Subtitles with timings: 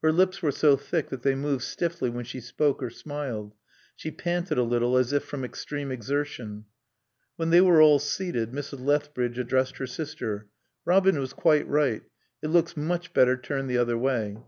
[0.00, 3.52] Her lips were so thick that they moved stiffly when she spoke or smiled.
[3.94, 6.64] She panted a little as if from extreme exertion.
[7.36, 8.80] When they were all seated Mrs.
[8.80, 10.48] Lethbridge addressed her sister.
[10.86, 12.02] "Robin was quite right.
[12.42, 14.38] It looks much better turned the other way."